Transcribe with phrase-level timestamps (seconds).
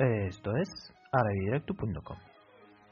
[0.00, 0.70] Esto es
[1.12, 2.16] arabidirecto.com.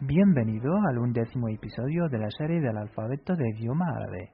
[0.01, 4.33] Bienvenido al undécimo episodio de la serie del alfabeto de idioma árabe,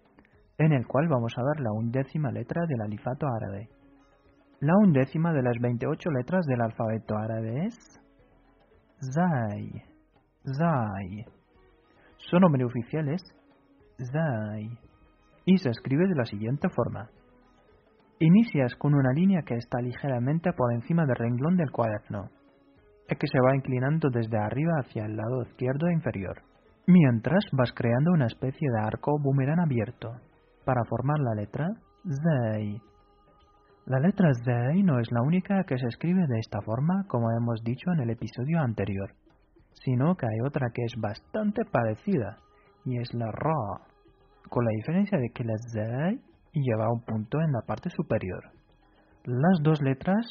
[0.59, 3.69] en el cual vamos a ver la undécima letra del alifato árabe.
[4.59, 7.77] La undécima de las 28 letras del alfabeto árabe es
[8.99, 9.71] Zai.
[10.43, 11.25] Zai.
[12.17, 13.23] Su nombre oficial es
[13.99, 14.69] Zai
[15.45, 17.09] y se escribe de la siguiente forma.
[18.19, 22.31] Inicias con una línea que está ligeramente por encima del renglón del cuaderno
[23.09, 26.43] y que se va inclinando desde arriba hacia el lado izquierdo e inferior,
[26.87, 30.11] mientras vas creando una especie de arco boomerang abierto
[30.65, 31.69] para formar la letra
[32.05, 32.81] Zay.
[33.87, 37.63] La letra Zay no es la única que se escribe de esta forma, como hemos
[37.63, 39.13] dicho en el episodio anterior,
[39.85, 42.39] sino que hay otra que es bastante parecida,
[42.87, 43.87] y es la Ra,
[44.49, 46.21] con la diferencia de que la Zay
[46.53, 48.45] lleva un punto en la parte superior.
[49.25, 50.27] Las dos letras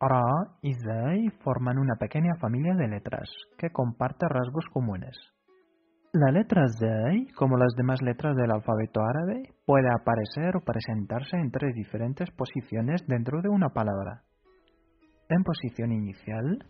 [0.00, 0.24] Ra
[0.62, 5.14] y Zay forman una pequeña familia de letras que comparte rasgos comunes.
[6.12, 11.50] La letra Zay, como las demás letras del alfabeto árabe, puede aparecer o presentarse en
[11.50, 14.22] tres diferentes posiciones dentro de una palabra.
[15.28, 16.64] En posición inicial,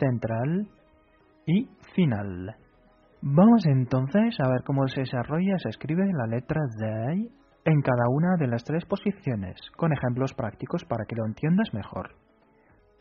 [0.00, 0.66] central
[1.46, 2.56] y final.
[3.20, 7.30] Vamos entonces a ver cómo se desarrolla y se escribe la letra Zay
[7.66, 12.16] en cada una de las tres posiciones, con ejemplos prácticos para que lo entiendas mejor.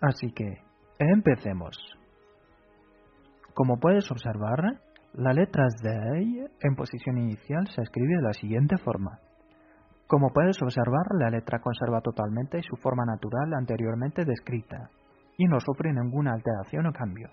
[0.05, 0.61] Así que,
[0.99, 1.75] empecemos.
[3.55, 4.59] Como puedes observar,
[5.13, 5.89] la letra Z
[6.61, 9.17] en posición inicial se escribe de la siguiente forma.
[10.05, 14.91] Como puedes observar, la letra conserva totalmente su forma natural anteriormente descrita
[15.37, 17.29] y no sufre ninguna alteración o cambio,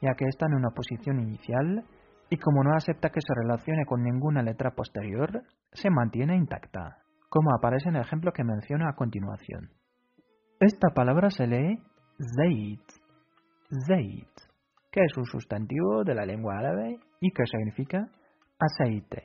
[0.00, 1.84] ya que está en una posición inicial
[2.30, 7.54] y como no acepta que se relacione con ninguna letra posterior, se mantiene intacta, como
[7.54, 9.70] aparece en el ejemplo que menciono a continuación.
[10.58, 11.78] Esta palabra se lee
[12.22, 12.86] Zayt,
[13.86, 14.30] Zayt,
[14.92, 18.06] que es un sustantivo de la lengua árabe y que significa
[18.58, 19.24] aceite,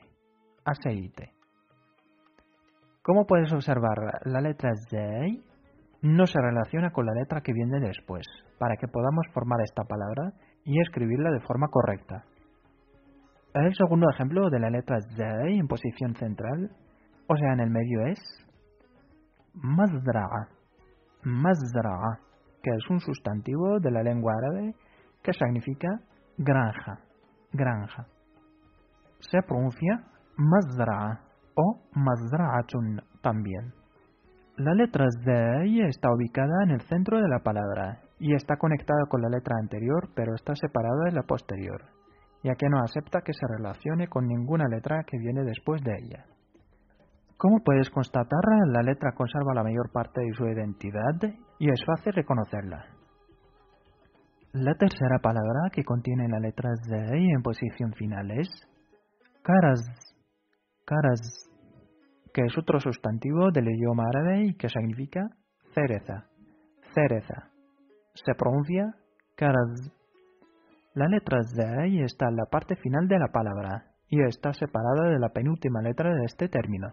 [0.64, 1.32] aceite.
[3.02, 5.42] Como puedes observar, la letra Zay
[6.02, 8.26] no se relaciona con la letra que viene después,
[8.58, 10.32] para que podamos formar esta palabra
[10.64, 12.24] y escribirla de forma correcta.
[13.54, 16.70] El segundo ejemplo de la letra Zay en posición central,
[17.28, 18.20] o sea, en el medio es
[19.54, 20.48] Mazra'a.
[21.22, 22.27] Mazra'a,
[22.76, 24.74] es un sustantivo de la lengua árabe
[25.22, 25.88] que significa
[26.36, 27.00] granja,
[27.52, 28.06] granja.
[29.20, 30.04] Se pronuncia
[30.36, 31.20] Mazra'a
[31.54, 33.74] o Mazra'atun también.
[34.56, 39.22] La letra Z está ubicada en el centro de la palabra y está conectada con
[39.22, 41.82] la letra anterior, pero está separada de la posterior,
[42.42, 46.24] ya que no acepta que se relacione con ninguna letra que viene después de ella.
[47.38, 51.14] Como puedes constatar, la letra conserva la mayor parte de su identidad
[51.60, 52.84] y es fácil reconocerla.
[54.52, 58.48] La tercera palabra que contiene la letra Z en posición final es
[59.42, 59.80] caras,
[60.84, 61.48] caras,
[62.34, 65.28] que es otro sustantivo del idioma árabe y que significa
[65.74, 66.26] cereza,
[66.92, 67.52] cereza.
[68.14, 68.96] Se pronuncia
[69.36, 69.92] caras.
[70.94, 75.20] La letra Z está en la parte final de la palabra y está separada de
[75.20, 76.88] la penúltima letra de este término.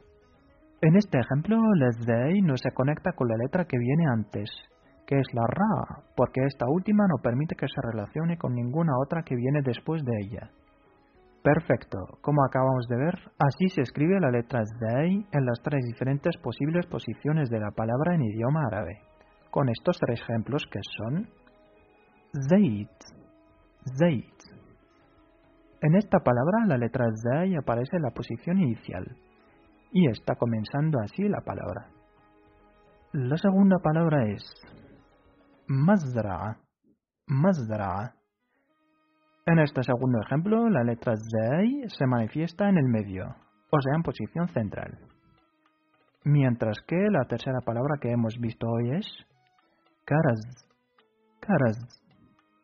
[0.81, 4.49] En este ejemplo, la Zdei no se conecta con la letra que viene antes,
[5.07, 9.23] que es la Ra, porque esta última no permite que se relacione con ninguna otra
[9.23, 10.51] que viene después de ella.
[11.43, 16.35] Perfecto, como acabamos de ver, así se escribe la letra Zdei en las tres diferentes
[16.37, 18.99] posibles posiciones de la palabra en idioma árabe,
[19.51, 21.29] con estos tres ejemplos que son
[22.49, 22.89] Zayt,
[23.97, 24.33] Zayt.
[25.81, 29.05] En esta palabra la letra Zdei aparece en la posición inicial,
[29.95, 31.87] y está comenzando así la palabra.
[33.13, 34.43] La segunda palabra es
[35.67, 36.57] mazra'a,
[37.27, 38.13] mazra'a.
[39.45, 43.23] En este segundo ejemplo, la letra Zay se manifiesta en el medio,
[43.71, 44.99] o sea, en posición central.
[46.25, 49.07] Mientras que la tercera palabra que hemos visto hoy es
[50.03, 50.41] caras,
[51.39, 51.77] caras.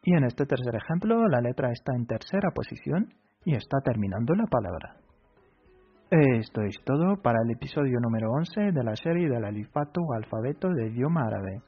[0.03, 3.07] Y en este tercer ejemplo, la letra está en tercera posición
[3.45, 4.97] y está terminando la palabra.
[6.11, 10.87] Esto es todo para el episodio número 11 de la serie del alifato alfabeto de
[10.87, 11.61] idioma árabe,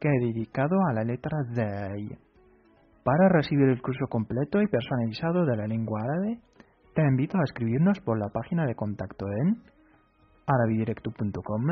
[0.00, 2.16] que he dedicado a la letra Zay.
[3.04, 6.40] Para recibir el curso completo y personalizado de la lengua árabe,
[6.94, 9.62] te invito a escribirnos por la página de contacto en
[10.46, 11.66] arabidirecto.com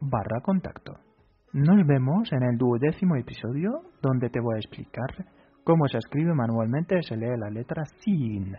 [0.00, 0.94] barra contacto.
[1.52, 5.24] Nos vemos en el duodécimo episodio donde te voy a explicar
[5.62, 8.56] cómo se escribe manualmente y se lee la letra Sin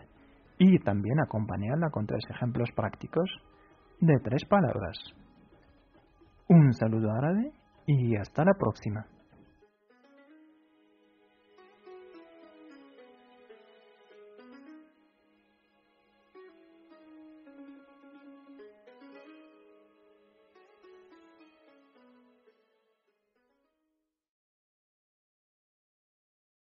[0.58, 3.30] y también acompañarla con tres ejemplos prácticos
[4.00, 4.98] de tres palabras.
[6.50, 7.52] Un saludo árabe
[7.86, 9.06] y hasta la próxima.